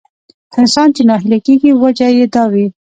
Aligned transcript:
انسان 0.59 0.87
چې 0.95 1.01
ناهيلی 1.09 1.39
کېږي 1.47 1.71
وجه 1.81 2.07
يې 2.17 2.25
دا 2.35 2.43
وي. 2.51 2.65